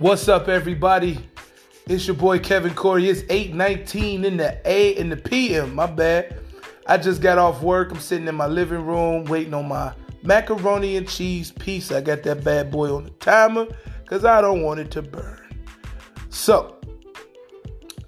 What's 0.00 0.28
up, 0.28 0.48
everybody? 0.48 1.18
It's 1.86 2.06
your 2.06 2.16
boy 2.16 2.38
Kevin 2.38 2.72
Cory. 2.72 3.10
It's 3.10 3.20
8:19 3.28 4.24
in 4.24 4.38
the 4.38 4.58
A 4.64 4.96
in 4.96 5.10
the 5.10 5.16
PM. 5.18 5.74
My 5.74 5.84
bad. 5.84 6.40
I 6.86 6.96
just 6.96 7.20
got 7.20 7.36
off 7.36 7.60
work. 7.60 7.92
I'm 7.92 8.00
sitting 8.00 8.26
in 8.26 8.34
my 8.34 8.46
living 8.46 8.86
room 8.86 9.26
waiting 9.26 9.52
on 9.52 9.68
my 9.68 9.92
macaroni 10.22 10.96
and 10.96 11.06
cheese 11.06 11.52
pizza. 11.52 11.98
I 11.98 12.00
got 12.00 12.22
that 12.22 12.42
bad 12.42 12.70
boy 12.70 12.96
on 12.96 13.04
the 13.04 13.10
timer 13.10 13.66
because 14.02 14.24
I 14.24 14.40
don't 14.40 14.62
want 14.62 14.80
it 14.80 14.90
to 14.92 15.02
burn. 15.02 15.54
So, 16.30 16.78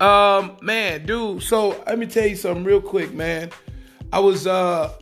um, 0.00 0.56
man, 0.62 1.04
dude. 1.04 1.42
So 1.42 1.78
let 1.86 1.98
me 1.98 2.06
tell 2.06 2.26
you 2.26 2.36
something 2.36 2.64
real 2.64 2.80
quick, 2.80 3.12
man. 3.12 3.50
I 4.14 4.18
was 4.18 4.46
uh 4.46 4.94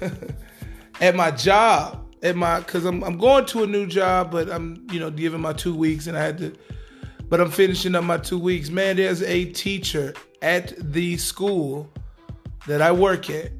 at 1.00 1.16
my 1.16 1.32
job 1.32 2.06
at 2.22 2.36
my 2.36 2.60
because 2.60 2.84
I'm 2.84 3.02
I'm 3.02 3.18
going 3.18 3.46
to 3.46 3.62
a 3.62 3.66
new 3.66 3.86
job, 3.86 4.30
but 4.30 4.50
I'm 4.50 4.86
you 4.92 5.00
know 5.00 5.10
giving 5.10 5.40
my 5.40 5.52
two 5.52 5.74
weeks, 5.74 6.06
and 6.06 6.16
I 6.16 6.22
had 6.22 6.38
to, 6.38 6.54
but 7.28 7.40
I'm 7.40 7.50
finishing 7.50 7.94
up 7.94 8.04
my 8.04 8.18
two 8.18 8.38
weeks. 8.38 8.70
Man, 8.70 8.96
there's 8.96 9.22
a 9.22 9.46
teacher 9.46 10.14
at 10.42 10.74
the 10.78 11.16
school 11.16 11.90
that 12.66 12.82
I 12.82 12.92
work 12.92 13.30
at, 13.30 13.52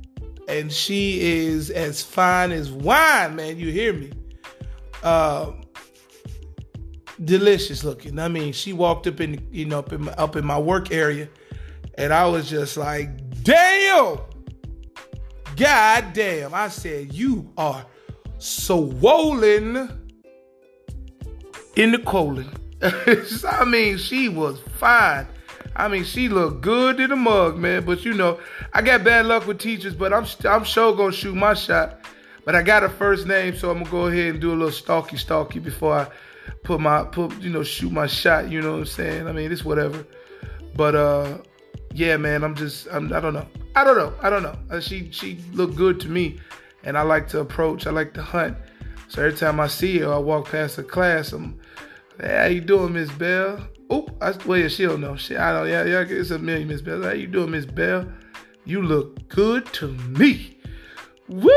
and 0.49 0.71
she 0.71 1.21
is 1.21 1.71
as 1.71 2.03
fine 2.03 2.53
as 2.53 2.71
wine, 2.71 3.37
man. 3.37 3.59
You 3.59 3.71
hear 3.71 3.93
me? 3.93 4.13
Um, 5.03 5.63
delicious 7.25 7.85
looking. 7.85 8.19
I 8.19 8.29
mean, 8.29 8.53
she 8.53 8.73
walked 8.73 9.07
up 9.07 9.21
in 9.21 9.47
you 9.51 9.65
know 9.65 9.79
up 9.79 9.93
in 9.93 10.05
my, 10.05 10.13
up 10.13 10.37
in 10.37 10.45
my 10.45 10.59
work 10.59 10.93
area, 10.93 11.29
and 11.97 12.13
I 12.13 12.27
was 12.27 12.49
just 12.49 12.77
like, 12.77 13.43
damn. 13.43 14.19
God 15.57 16.15
damn. 16.15 16.55
I 16.55 16.69
said, 16.69 17.13
you 17.13 17.53
are 17.59 17.85
swollen 18.41 19.89
in 21.77 21.93
the 21.93 21.99
colon. 21.99 22.51
I 22.83 23.65
mean, 23.65 23.99
she 23.99 24.29
was 24.29 24.59
fine. 24.79 25.27
I 25.77 25.89
mean, 25.89 26.05
she 26.05 26.29
looked 26.29 26.63
good 26.63 26.99
in 26.99 27.11
the 27.11 27.17
mug, 27.17 27.59
man. 27.59 27.85
But 27.85 28.05
you 28.05 28.15
know, 28.15 28.41
I 28.73 28.83
got 28.83 29.05
bad 29.05 29.27
luck 29.27 29.47
with 29.47 29.59
teachers, 29.59 29.95
but 29.95 30.13
I'm 30.13 30.27
I'm 30.49 30.65
sure 30.65 30.95
gonna 30.97 31.13
shoot 31.13 31.35
my 31.35 31.55
shot. 31.55 32.01
But 32.45 32.55
I 32.55 32.63
got 32.63 32.83
a 32.83 32.89
first 32.89 33.27
name, 33.27 33.57
so 33.57 33.71
I'm 33.71 33.79
gonna 33.79 33.91
go 33.91 34.07
ahead 34.07 34.33
and 34.33 34.41
do 34.41 34.51
a 34.51 34.57
little 34.57 34.73
stalky 34.73 35.17
stalky 35.17 35.59
before 35.59 35.95
I 35.95 36.09
put 36.65 36.81
my 36.81 37.05
put 37.05 37.39
you 37.41 37.51
know 37.51 37.63
shoot 37.63 37.93
my 37.93 38.07
shot. 38.07 38.51
You 38.51 38.63
know 38.63 38.73
what 38.73 38.79
I'm 38.79 38.87
saying? 38.87 39.29
I 39.29 39.33
mean, 39.33 39.53
it's 39.53 39.65
whatever. 39.65 40.05
But 40.75 40.95
uh, 40.95 41.39
yeah, 41.93 42.17
man, 42.17 42.43
I'm 42.43 42.55
just 42.55 42.89
I'm 42.91 43.13
I 43.13 43.21
don't 43.21 43.35
know. 43.35 43.47
I 43.77 43.85
don't 43.85 43.97
know. 43.97 44.15
I 44.23 44.31
don't 44.31 44.43
know. 44.43 44.57
Uh, 44.71 44.81
she 44.81 45.11
she 45.13 45.39
looked 45.53 45.77
good 45.77 46.01
to 46.01 46.09
me 46.09 46.41
and 46.85 46.97
I 46.97 47.03
like 47.03 47.29
to 47.29 47.41
approach. 47.41 47.87
I 47.87 47.91
like 47.91 48.15
to 48.15 48.23
hunt. 48.23 48.57
So 49.09 49.23
every 49.25 49.37
time 49.37 49.59
I 49.61 49.67
see 49.67 49.99
her, 49.99 50.13
I 50.13 50.19
walk 50.19 50.51
past 50.51 50.77
her 50.77 50.83
class. 50.83 51.33
I'm, 51.33 51.61
hey, 52.21 52.39
how 52.39 52.47
you 52.47 52.61
doing, 52.61 52.93
Miss 52.93 53.11
Bell? 53.11 53.67
Oh, 53.91 54.07
I, 54.21 54.33
well, 54.47 54.59
yeah, 54.59 54.69
she 54.69 54.85
don't 54.85 55.01
know. 55.01 55.17
She, 55.17 55.37
I 55.37 55.53
don't. 55.53 55.69
Yeah, 55.69 55.85
yeah, 55.85 56.05
it's 56.09 56.31
a 56.31 56.39
million, 56.39 56.69
Miss 56.69 56.81
Bell. 56.81 57.03
How 57.03 57.11
you 57.11 57.27
doing, 57.27 57.51
Miss 57.51 57.67
Bell? 57.67 58.07
You 58.65 58.83
look 58.83 59.29
good 59.29 59.67
to 59.75 59.89
me. 59.89 60.59
Woo! 61.29 61.51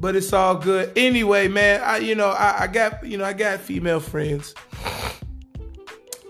But 0.00 0.14
it's 0.14 0.32
all 0.32 0.54
good. 0.54 0.92
Anyway, 0.96 1.48
man, 1.48 1.80
I 1.82 1.98
you 1.98 2.14
know 2.14 2.28
I, 2.28 2.62
I 2.62 2.66
got 2.68 3.04
you 3.04 3.18
know 3.18 3.24
I 3.24 3.32
got 3.32 3.60
female 3.60 4.00
friends. 4.00 4.54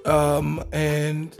Um, 0.05 0.65
and 0.73 1.37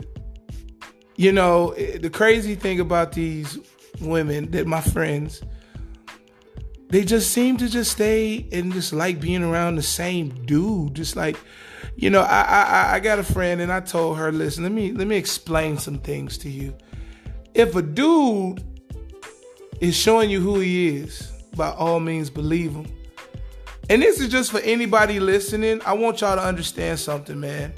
you 1.19 1.33
know, 1.33 1.73
the 1.73 2.09
crazy 2.09 2.55
thing 2.55 2.79
about 2.79 3.11
these 3.11 3.59
women 3.99 4.51
that 4.51 4.65
my 4.65 4.79
friends, 4.79 5.43
they 6.87 7.03
just 7.03 7.31
seem 7.31 7.57
to 7.57 7.67
just 7.67 7.91
stay 7.91 8.47
and 8.53 8.71
just 8.71 8.93
like 8.93 9.19
being 9.19 9.43
around 9.43 9.75
the 9.75 9.81
same 9.81 10.29
dude. 10.45 10.93
Just 10.93 11.17
like, 11.17 11.35
you 11.97 12.09
know, 12.09 12.21
I 12.21 12.43
I 12.43 12.95
I 12.95 12.99
got 13.01 13.19
a 13.19 13.23
friend 13.23 13.59
and 13.59 13.69
I 13.69 13.81
told 13.81 14.17
her, 14.17 14.31
listen, 14.31 14.63
let 14.63 14.71
me 14.71 14.93
let 14.93 15.07
me 15.07 15.17
explain 15.17 15.77
some 15.77 15.99
things 15.99 16.37
to 16.37 16.49
you. 16.49 16.73
If 17.53 17.75
a 17.75 17.81
dude 17.81 18.63
is 19.81 19.97
showing 19.97 20.29
you 20.29 20.39
who 20.39 20.61
he 20.61 20.99
is, 20.99 21.29
by 21.53 21.71
all 21.71 21.99
means 21.99 22.29
believe 22.29 22.71
him. 22.71 22.87
And 23.89 24.01
this 24.01 24.21
is 24.21 24.29
just 24.29 24.51
for 24.51 24.61
anybody 24.61 25.19
listening. 25.19 25.81
I 25.85 25.95
want 25.95 26.21
y'all 26.21 26.37
to 26.37 26.41
understand 26.41 26.97
something, 26.97 27.37
man. 27.37 27.73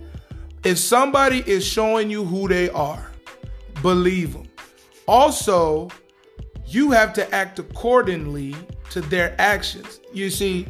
If 0.64 0.78
somebody 0.78 1.44
is 1.48 1.66
showing 1.66 2.12
you 2.12 2.24
who 2.24 2.48
they 2.48 2.70
are, 2.70 3.11
believe 3.82 4.34
them. 4.34 4.48
Also, 5.08 5.90
you 6.66 6.92
have 6.92 7.14
to 7.14 7.36
act 7.36 7.60
accordingly 7.60 8.56
to 8.92 9.02
their 9.02 9.36
actions. 9.40 10.00
You 10.14 10.30
see, 10.30 10.68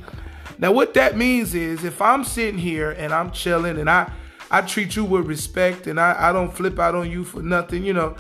now 0.57 0.71
what 0.71 0.93
that 0.93 1.17
means 1.17 1.53
is 1.55 1.83
if 1.83 2.01
I'm 2.01 2.23
sitting 2.23 2.57
here 2.57 2.91
and 2.91 3.13
I'm 3.13 3.31
chilling 3.31 3.77
and 3.77 3.89
I 3.89 4.11
I 4.53 4.61
treat 4.61 4.97
you 4.97 5.05
with 5.05 5.27
respect 5.27 5.87
and 5.87 5.99
I, 5.99 6.15
I 6.17 6.33
don't 6.33 6.51
flip 6.51 6.77
out 6.77 6.93
on 6.93 7.09
you 7.09 7.23
for 7.23 7.41
nothing, 7.41 7.85
you 7.85 7.93
know, 7.93 8.17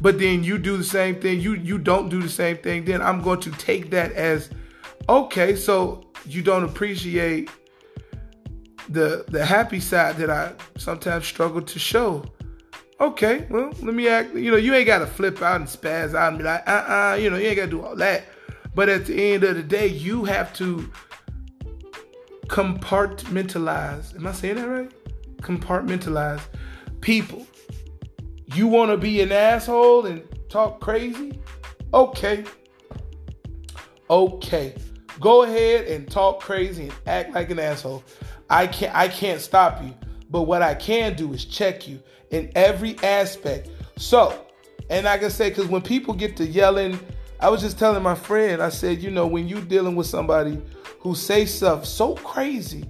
but 0.00 0.20
then 0.20 0.44
you 0.44 0.56
do 0.56 0.76
the 0.76 0.84
same 0.84 1.20
thing, 1.20 1.40
you 1.40 1.54
you 1.54 1.78
don't 1.78 2.08
do 2.08 2.22
the 2.22 2.28
same 2.28 2.58
thing, 2.58 2.84
then 2.84 3.02
I'm 3.02 3.22
going 3.22 3.40
to 3.40 3.50
take 3.52 3.90
that 3.90 4.12
as 4.12 4.50
okay, 5.08 5.56
so 5.56 6.04
you 6.26 6.42
don't 6.42 6.64
appreciate 6.64 7.50
the 8.88 9.24
the 9.28 9.44
happy 9.44 9.80
side 9.80 10.16
that 10.16 10.30
I 10.30 10.52
sometimes 10.76 11.26
struggle 11.26 11.62
to 11.62 11.78
show 11.78 12.24
okay, 13.00 13.46
well, 13.50 13.72
let 13.82 13.94
me 13.94 14.08
act. 14.08 14.34
You 14.34 14.50
know, 14.50 14.56
you 14.56 14.74
ain't 14.74 14.86
got 14.86 14.98
to 14.98 15.06
flip 15.06 15.42
out 15.42 15.60
and 15.60 15.68
spaz 15.68 16.14
out 16.14 16.28
and 16.28 16.38
be 16.38 16.44
like, 16.44 16.66
uh 16.68 17.12
uh, 17.12 17.18
you 17.20 17.30
know, 17.30 17.36
you 17.36 17.48
ain't 17.48 17.56
got 17.56 17.64
to 17.66 17.70
do 17.70 17.84
all 17.84 17.96
that. 17.96 18.24
But 18.74 18.88
at 18.88 19.06
the 19.06 19.32
end 19.32 19.44
of 19.44 19.56
the 19.56 19.62
day, 19.62 19.86
you 19.86 20.24
have 20.24 20.52
to 20.54 20.90
compartmentalize. 22.46 24.14
Am 24.16 24.26
I 24.26 24.32
saying 24.32 24.56
that 24.56 24.68
right? 24.68 24.90
Compartmentalize 25.38 26.40
people. 27.00 27.46
You 28.54 28.66
want 28.66 28.90
to 28.90 28.96
be 28.96 29.20
an 29.20 29.32
asshole 29.32 30.06
and 30.06 30.22
talk 30.48 30.80
crazy? 30.80 31.40
Okay. 31.92 32.44
Okay. 34.10 34.74
Go 35.20 35.42
ahead 35.42 35.86
and 35.86 36.10
talk 36.10 36.40
crazy 36.40 36.84
and 36.84 36.94
act 37.06 37.32
like 37.32 37.50
an 37.50 37.58
asshole. 37.58 38.02
I 38.50 38.66
can't 38.66 38.94
I 38.94 39.08
can't 39.08 39.40
stop 39.40 39.82
you. 39.82 39.94
But 40.30 40.42
what 40.42 40.62
I 40.62 40.74
can 40.74 41.14
do 41.14 41.32
is 41.32 41.44
check 41.44 41.86
you 41.86 42.00
in 42.30 42.50
every 42.54 42.96
aspect. 43.02 43.70
So, 43.96 44.44
and 44.90 45.06
I 45.06 45.18
can 45.18 45.30
say, 45.30 45.50
because 45.50 45.66
when 45.66 45.82
people 45.82 46.14
get 46.14 46.36
to 46.38 46.46
yelling, 46.46 46.98
I 47.40 47.48
was 47.48 47.60
just 47.60 47.78
telling 47.78 48.02
my 48.02 48.14
friend, 48.14 48.62
I 48.62 48.68
said, 48.68 49.02
you 49.02 49.10
know, 49.10 49.26
when 49.26 49.48
you're 49.48 49.60
dealing 49.60 49.96
with 49.96 50.06
somebody 50.06 50.60
who 51.00 51.14
say 51.14 51.44
stuff 51.44 51.84
so 51.84 52.14
crazy 52.16 52.84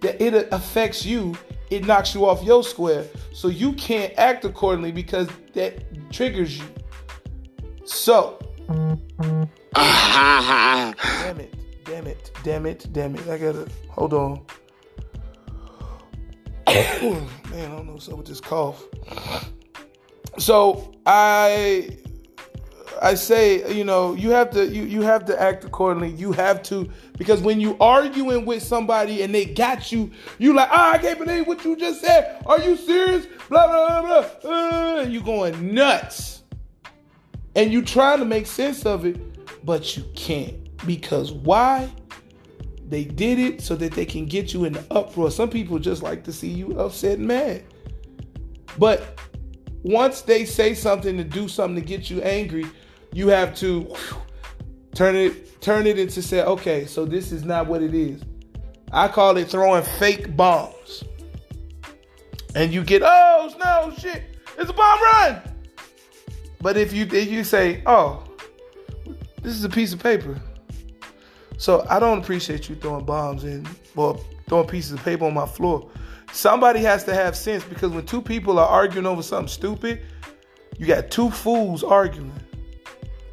that 0.00 0.20
it 0.22 0.48
affects 0.52 1.04
you, 1.04 1.36
it 1.70 1.84
knocks 1.84 2.14
you 2.14 2.26
off 2.26 2.42
your 2.42 2.62
square. 2.62 3.04
So 3.32 3.48
you 3.48 3.72
can't 3.74 4.12
act 4.16 4.44
accordingly 4.44 4.92
because 4.92 5.28
that 5.54 6.10
triggers 6.12 6.58
you. 6.58 6.64
So, 7.84 8.38
damn 9.74 11.40
it, 11.40 11.54
damn 11.84 12.06
it, 12.06 12.30
damn 12.42 12.66
it, 12.66 12.86
damn 12.92 13.16
it. 13.16 13.28
I 13.28 13.38
gotta, 13.38 13.66
hold 13.88 14.12
on. 14.12 14.42
Man, 17.02 17.28
I 17.52 17.66
don't 17.66 17.86
know 17.86 17.94
what's 17.94 18.08
up 18.08 18.18
with 18.18 18.26
this 18.26 18.40
cough. 18.40 18.84
So 20.38 20.92
I 21.06 21.90
I 23.02 23.14
say, 23.14 23.74
you 23.74 23.82
know, 23.84 24.14
you 24.14 24.30
have 24.30 24.50
to 24.50 24.64
you 24.64 24.84
you 24.84 25.02
have 25.02 25.24
to 25.24 25.40
act 25.40 25.64
accordingly. 25.64 26.10
You 26.10 26.30
have 26.32 26.62
to 26.64 26.88
because 27.16 27.40
when 27.40 27.60
you 27.60 27.76
arguing 27.80 28.44
with 28.44 28.62
somebody 28.62 29.22
and 29.22 29.34
they 29.34 29.44
got 29.44 29.90
you, 29.90 30.12
you 30.38 30.54
like, 30.54 30.68
ah, 30.70 30.90
oh, 30.90 30.94
I 30.94 30.98
can't 30.98 31.18
believe 31.18 31.48
what 31.48 31.64
you 31.64 31.74
just 31.74 32.00
said. 32.00 32.40
Are 32.46 32.60
you 32.60 32.76
serious? 32.76 33.26
Blah 33.48 33.66
blah 33.66 34.02
blah 34.02 34.28
blah. 34.40 34.50
Uh, 34.50 35.02
you 35.02 35.20
going 35.20 35.74
nuts, 35.74 36.42
and 37.56 37.72
you 37.72 37.82
trying 37.82 38.20
to 38.20 38.24
make 38.24 38.46
sense 38.46 38.86
of 38.86 39.04
it, 39.04 39.18
but 39.64 39.96
you 39.96 40.04
can't 40.14 40.54
because 40.86 41.32
why? 41.32 41.90
They 42.88 43.04
did 43.04 43.38
it 43.38 43.60
so 43.60 43.76
that 43.76 43.92
they 43.92 44.06
can 44.06 44.24
get 44.26 44.54
you 44.54 44.64
in 44.64 44.72
the 44.72 44.84
uproar. 44.90 45.30
Some 45.30 45.50
people 45.50 45.78
just 45.78 46.02
like 46.02 46.24
to 46.24 46.32
see 46.32 46.48
you 46.48 46.78
upset 46.80 47.18
and 47.18 47.28
mad. 47.28 47.62
But 48.78 49.20
once 49.82 50.22
they 50.22 50.46
say 50.46 50.72
something 50.72 51.16
to 51.18 51.24
do 51.24 51.48
something 51.48 51.82
to 51.82 51.86
get 51.86 52.08
you 52.08 52.22
angry, 52.22 52.66
you 53.12 53.28
have 53.28 53.54
to 53.56 53.82
whew, 53.82 54.16
turn 54.94 55.16
it 55.16 55.60
turn 55.60 55.86
it 55.86 55.98
into 55.98 56.22
say, 56.22 56.42
okay, 56.42 56.86
so 56.86 57.04
this 57.04 57.30
is 57.30 57.44
not 57.44 57.66
what 57.66 57.82
it 57.82 57.94
is. 57.94 58.22
I 58.90 59.08
call 59.08 59.36
it 59.36 59.48
throwing 59.48 59.82
fake 59.82 60.34
bombs. 60.34 61.04
And 62.54 62.72
you 62.72 62.82
get, 62.82 63.02
oh 63.04 63.52
no, 63.58 63.94
shit, 63.98 64.22
it's 64.56 64.70
a 64.70 64.72
bomb 64.72 65.02
run. 65.02 65.42
But 66.62 66.78
if 66.78 66.94
you 66.94 67.04
if 67.04 67.30
you 67.30 67.44
say, 67.44 67.82
oh, 67.84 68.24
this 69.42 69.52
is 69.52 69.64
a 69.64 69.68
piece 69.68 69.92
of 69.92 70.02
paper. 70.02 70.40
So 71.58 71.84
I 71.90 71.98
don't 71.98 72.18
appreciate 72.18 72.68
you 72.68 72.76
throwing 72.76 73.04
bombs 73.04 73.44
and 73.44 73.68
well 73.94 74.20
throwing 74.48 74.68
pieces 74.68 74.92
of 74.92 75.02
paper 75.04 75.26
on 75.26 75.34
my 75.34 75.46
floor. 75.46 75.90
Somebody 76.32 76.80
has 76.80 77.04
to 77.04 77.14
have 77.14 77.36
sense 77.36 77.64
because 77.64 77.90
when 77.90 78.06
two 78.06 78.22
people 78.22 78.58
are 78.58 78.68
arguing 78.68 79.06
over 79.06 79.22
something 79.22 79.48
stupid, 79.48 80.02
you 80.78 80.86
got 80.86 81.10
two 81.10 81.30
fools 81.30 81.82
arguing. 81.82 82.32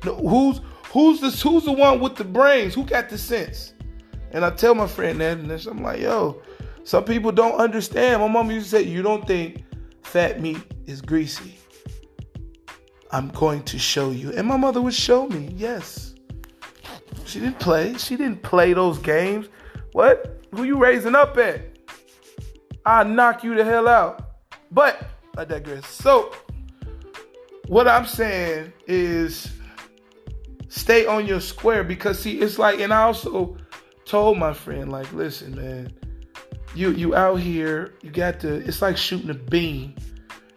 Who's 0.01 0.60
who's 0.92 1.22
the 1.22 1.30
who's 1.30 1.66
the 1.66 1.72
one 1.72 2.00
with 2.00 2.16
the 2.16 2.24
brains? 2.24 2.74
Who 2.74 2.83
got 2.83 3.10
the 3.10 3.18
sense? 3.18 3.74
And 4.31 4.44
I 4.44 4.50
tell 4.50 4.75
my 4.75 4.88
friend 4.88 5.22
that, 5.22 5.38
and 5.38 5.50
I'm 5.51 5.81
like, 5.81 6.01
yo, 6.01 6.42
some 6.83 7.04
people 7.04 7.31
don't 7.31 7.56
understand. 7.56 8.22
My 8.22 8.27
mom 8.27 8.51
used 8.51 8.69
to 8.72 8.77
say, 8.77 8.83
you 8.83 9.01
don't 9.01 9.25
think 9.25 9.63
fat 10.04 10.42
meat 10.42 10.62
is 10.86 11.01
greasy. 11.01 11.56
I'm 13.12 13.30
going 13.30 13.63
to 13.63 13.80
show 13.80 14.12
you. 14.12 14.31
And 14.33 14.45
my 14.48 14.57
mother 14.57 14.81
would 14.81 14.94
show 14.94 15.27
me, 15.27 15.54
yes. 15.56 16.05
She 17.36 17.42
didn't 17.42 17.60
play. 17.60 17.98
She 17.98 18.16
didn't 18.16 18.44
play 18.44 18.72
those 18.72 18.98
games. 18.98 19.50
What? 19.92 20.42
Who 20.52 20.64
you 20.64 20.78
raising 20.78 21.16
up 21.16 21.38
at? 21.38 21.64
I'll 22.86 23.04
knock 23.04 23.44
you 23.44 23.56
the 23.56 23.66
hell 23.66 23.90
out. 23.90 24.38
But 24.72 25.06
I 25.36 25.44
digress. 25.44 25.86
So, 25.86 26.34
what 27.68 27.90
I'm 27.90 28.06
saying 28.06 28.72
is 28.88 29.52
stay 30.70 31.06
on 31.06 31.26
your 31.26 31.42
square 31.42 31.84
because 31.84 32.20
see, 32.20 32.40
it's 32.40 32.58
like, 32.58 32.80
and 32.80 32.94
I 32.94 33.02
also 33.02 33.58
told 34.06 34.38
my 34.38 34.54
friend, 34.54 34.90
like, 34.90 35.12
listen, 35.12 35.58
man, 35.58 35.92
you 36.74 36.92
you 36.92 37.16
out 37.16 37.42
here, 37.42 37.96
you 38.02 38.12
got 38.12 38.40
to. 38.40 38.66
It's 38.66 38.82
like 38.82 38.96
shooting 38.96 39.30
a 39.30 39.34
beam. 39.34 39.94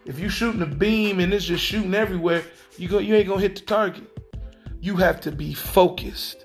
If 0.05 0.21
you 0.21 0.29
shooting 0.29 0.63
a 0.63 0.67
beam 0.67 1.19
and 1.19 1.35
it's 1.35 1.45
just 1.45 1.65
shooting 1.65 1.95
everywhere, 1.97 2.45
you 2.77 2.87
go, 2.87 3.01
you 3.01 3.17
ain't 3.17 3.27
gonna 3.27 3.41
hit 3.41 3.57
the 3.57 3.63
target. 3.63 4.05
You 4.81 4.95
have 4.95 5.21
to 5.23 5.33
be 5.33 5.55
focused, 5.55 6.45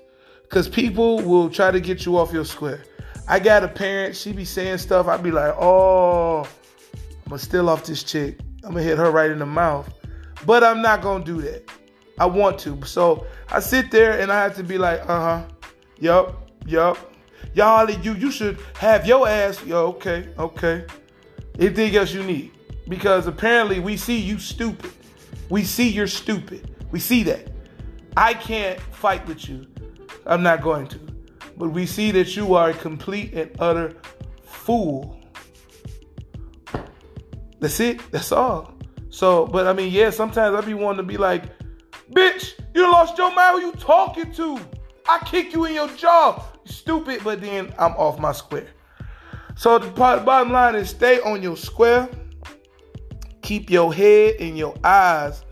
cause 0.54 0.68
people 0.68 1.20
will 1.22 1.50
try 1.50 1.72
to 1.72 1.80
get 1.80 2.06
you 2.06 2.16
off 2.16 2.32
your 2.32 2.44
square. 2.44 2.84
I 3.26 3.40
got 3.40 3.64
a 3.64 3.68
parent, 3.68 4.14
she 4.14 4.30
be 4.32 4.44
saying 4.44 4.78
stuff. 4.78 5.08
I 5.08 5.16
be 5.16 5.32
like, 5.32 5.52
oh, 5.58 6.44
I'm 6.94 7.28
gonna 7.28 7.40
steal 7.40 7.68
off 7.68 7.84
this 7.84 8.04
chick. 8.04 8.38
I'm 8.62 8.70
gonna 8.70 8.84
hit 8.84 8.96
her 8.96 9.10
right 9.10 9.32
in 9.32 9.40
the 9.40 9.46
mouth. 9.46 9.92
But 10.46 10.62
I'm 10.62 10.80
not 10.80 11.02
gonna 11.02 11.24
do 11.24 11.40
that. 11.40 11.68
I 12.20 12.26
want 12.26 12.60
to. 12.60 12.80
So 12.84 13.26
I 13.50 13.58
sit 13.58 13.90
there 13.90 14.20
and 14.20 14.30
I 14.30 14.40
have 14.44 14.54
to 14.54 14.62
be 14.62 14.78
like, 14.78 15.00
uh 15.08 15.40
huh, 15.40 15.42
yup, 15.98 16.50
yup. 16.66 16.98
Y'all, 17.54 17.90
you 17.90 18.14
you 18.14 18.30
should 18.30 18.58
have 18.76 19.04
your 19.06 19.26
ass. 19.26 19.64
Yo, 19.66 19.88
okay, 19.88 20.28
okay. 20.38 20.84
Anything 21.58 21.96
else 21.96 22.12
you 22.12 22.22
need? 22.22 22.52
Because 22.88 23.26
apparently 23.26 23.80
we 23.80 23.96
see 23.96 24.18
you 24.18 24.38
stupid. 24.38 24.92
We 25.50 25.64
see 25.64 25.88
you're 25.88 26.06
stupid. 26.06 26.76
We 26.92 27.00
see 27.00 27.24
that. 27.24 27.48
I 28.16 28.34
can't 28.34 28.80
fight 28.80 29.26
with 29.26 29.48
you. 29.48 29.66
I'm 30.26 30.42
not 30.42 30.62
going 30.62 30.86
to. 30.88 30.98
But 31.56 31.70
we 31.70 31.86
see 31.86 32.10
that 32.12 32.36
you 32.36 32.54
are 32.54 32.70
a 32.70 32.74
complete 32.74 33.34
and 33.34 33.50
utter 33.58 33.96
fool. 34.42 35.20
That's 37.60 37.80
it. 37.80 38.00
That's 38.10 38.32
all. 38.32 38.74
So, 39.10 39.46
but 39.46 39.66
I 39.66 39.72
mean, 39.72 39.92
yeah, 39.92 40.10
sometimes 40.10 40.56
I 40.56 40.60
be 40.60 40.74
wanting 40.74 40.98
to 40.98 41.02
be 41.04 41.16
like, 41.16 41.44
bitch, 42.10 42.54
you 42.74 42.90
lost 42.90 43.16
your 43.16 43.32
mind. 43.34 43.60
Who 43.60 43.68
you 43.68 43.72
talking 43.72 44.32
to? 44.32 44.58
I 45.08 45.18
kick 45.24 45.52
you 45.52 45.64
in 45.66 45.74
your 45.74 45.88
jaw. 45.88 46.44
Stupid, 46.64 47.20
but 47.22 47.40
then 47.40 47.72
I'm 47.78 47.92
off 47.92 48.18
my 48.18 48.32
square. 48.32 48.68
So 49.56 49.78
the 49.78 49.88
bottom 49.90 50.52
line 50.52 50.74
is 50.74 50.90
stay 50.90 51.20
on 51.20 51.42
your 51.42 51.56
square. 51.56 52.08
Keep 53.42 53.70
your 53.70 53.94
head 53.94 54.36
and 54.40 54.58
your 54.58 54.74
eyes 54.82 55.44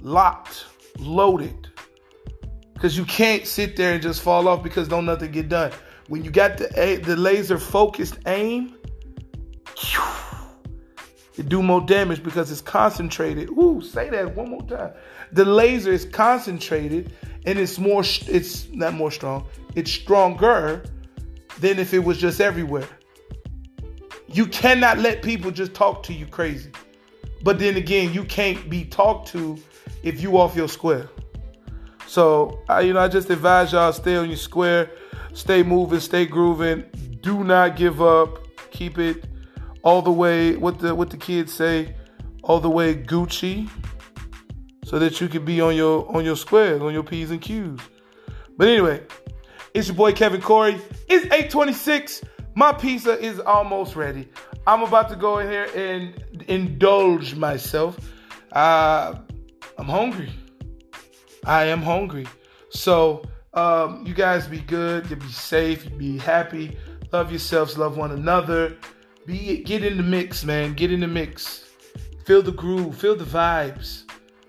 locked, 0.00 0.66
loaded. 0.98 1.69
Because 2.80 2.96
you 2.96 3.04
can't 3.04 3.46
sit 3.46 3.76
there 3.76 3.92
and 3.92 4.02
just 4.02 4.22
fall 4.22 4.48
off 4.48 4.62
because 4.62 4.88
don't 4.88 5.04
nothing 5.04 5.32
get 5.32 5.50
done. 5.50 5.70
When 6.08 6.24
you 6.24 6.30
got 6.30 6.56
the 6.56 7.00
the 7.04 7.14
laser 7.14 7.58
focused 7.58 8.18
aim, 8.26 8.74
it 11.36 11.48
do 11.48 11.62
more 11.62 11.82
damage 11.82 12.22
because 12.22 12.50
it's 12.50 12.62
concentrated. 12.62 13.50
Ooh, 13.50 13.82
say 13.82 14.08
that 14.08 14.34
one 14.34 14.50
more 14.50 14.62
time. 14.62 14.92
The 15.32 15.44
laser 15.44 15.92
is 15.92 16.06
concentrated 16.06 17.12
and 17.46 17.58
it's 17.58 17.78
more 17.78 18.02
it's 18.02 18.68
not 18.70 18.94
more 18.94 19.10
strong 19.10 19.46
it's 19.74 19.90
stronger 19.90 20.82
than 21.58 21.78
if 21.78 21.94
it 21.94 22.00
was 22.00 22.18
just 22.18 22.40
everywhere 22.40 22.86
you 24.28 24.46
cannot 24.46 24.98
let 24.98 25.22
people 25.22 25.50
just 25.50 25.74
talk 25.74 26.02
to 26.02 26.12
you 26.12 26.26
crazy 26.26 26.70
but 27.42 27.58
then 27.58 27.76
again 27.76 28.12
you 28.12 28.24
can't 28.24 28.68
be 28.68 28.84
talked 28.84 29.28
to 29.28 29.58
if 30.02 30.20
you 30.20 30.38
off 30.38 30.54
your 30.54 30.68
square 30.68 31.08
so 32.10 32.60
I, 32.68 32.80
you 32.80 32.92
know 32.92 33.00
i 33.00 33.08
just 33.08 33.30
advise 33.30 33.72
y'all 33.72 33.92
stay 33.92 34.16
on 34.16 34.28
your 34.28 34.36
square 34.36 34.90
stay 35.32 35.62
moving 35.62 36.00
stay 36.00 36.26
grooving 36.26 36.84
do 37.20 37.44
not 37.44 37.76
give 37.76 38.02
up 38.02 38.38
keep 38.70 38.98
it 38.98 39.24
all 39.82 40.02
the 40.02 40.12
way 40.12 40.56
what 40.56 40.78
the 40.78 40.94
what 40.94 41.10
the 41.10 41.16
kids 41.16 41.52
say 41.52 41.94
all 42.42 42.60
the 42.60 42.70
way 42.70 42.94
gucci 42.94 43.68
so 44.90 44.98
that 44.98 45.20
you 45.20 45.28
can 45.28 45.44
be 45.44 45.60
on 45.60 45.76
your 45.76 46.04
on 46.16 46.24
your 46.24 46.34
squares, 46.34 46.82
on 46.82 46.92
your 46.92 47.04
P's 47.04 47.30
and 47.30 47.40
Q's. 47.40 47.78
But 48.56 48.66
anyway, 48.66 49.00
it's 49.72 49.86
your 49.86 49.96
boy 49.96 50.12
Kevin 50.12 50.40
Cory. 50.40 50.80
It's 51.08 51.26
826. 51.26 52.24
My 52.56 52.72
pizza 52.72 53.16
is 53.16 53.38
almost 53.38 53.94
ready. 53.94 54.28
I'm 54.66 54.82
about 54.82 55.08
to 55.10 55.16
go 55.16 55.38
in 55.38 55.48
here 55.48 55.68
and 55.76 56.44
indulge 56.48 57.36
myself. 57.36 57.96
Uh, 58.50 59.14
I'm 59.78 59.86
hungry. 59.86 60.30
I 61.44 61.64
am 61.64 61.82
hungry. 61.82 62.26
So 62.70 63.22
um, 63.54 64.04
you 64.06 64.14
guys 64.14 64.46
be 64.46 64.60
good. 64.60 65.08
You 65.10 65.16
be 65.16 65.28
safe. 65.28 65.84
You 65.84 65.90
be 65.90 66.18
happy. 66.18 66.76
Love 67.12 67.30
yourselves. 67.30 67.76
Love 67.76 67.96
one 67.96 68.12
another. 68.12 68.76
Be 69.26 69.62
get 69.62 69.84
in 69.84 69.96
the 69.96 70.02
mix, 70.02 70.44
man. 70.44 70.74
Get 70.74 70.92
in 70.92 71.00
the 71.00 71.08
mix. 71.08 71.64
Feel 72.24 72.42
the 72.42 72.52
groove. 72.52 72.96
Feel 72.96 73.16
the 73.16 73.24
vibes. 73.24 74.04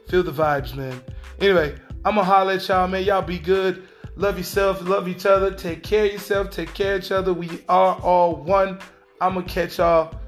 Feel 0.07 0.23
the 0.23 0.31
vibes, 0.31 0.75
man. 0.75 1.01
Anyway, 1.39 1.75
I'm 2.05 2.15
gonna 2.15 2.23
holler 2.23 2.53
at 2.53 2.67
y'all, 2.67 2.87
man. 2.87 3.03
Y'all 3.03 3.21
be 3.21 3.39
good. 3.39 3.87
Love 4.17 4.37
yourself, 4.37 4.81
love 4.87 5.07
each 5.07 5.25
other. 5.25 5.51
Take 5.51 5.83
care 5.83 6.05
of 6.05 6.11
yourself, 6.11 6.49
take 6.49 6.73
care 6.73 6.95
of 6.95 7.03
each 7.03 7.11
other. 7.11 7.33
We 7.33 7.63
are 7.69 7.95
all 8.01 8.35
one. 8.35 8.79
I'm 9.21 9.35
gonna 9.35 9.45
catch 9.45 9.77
y'all 9.77 10.19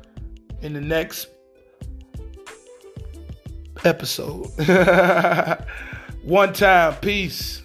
in 0.61 0.73
the 0.73 0.81
next 0.81 1.27
episode. 3.83 4.47
one 6.23 6.53
time. 6.53 6.95
Peace. 7.01 7.62